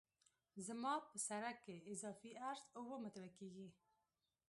[0.65, 3.67] زما په سرک کې اضافي عرض اوه متره کیږي